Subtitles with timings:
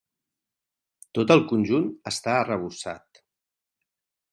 [1.17, 3.23] Tot el conjunt està arrebossat.